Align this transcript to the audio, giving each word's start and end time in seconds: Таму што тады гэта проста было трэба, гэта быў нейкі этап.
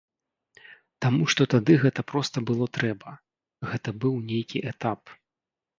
Таму 1.05 1.23
што 1.33 1.47
тады 1.55 1.77
гэта 1.85 2.07
проста 2.13 2.37
было 2.51 2.65
трэба, 2.79 3.09
гэта 3.73 3.89
быў 4.07 4.13
нейкі 4.33 4.57
этап. 4.75 5.01